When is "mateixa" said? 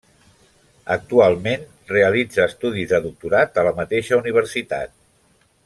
3.83-4.19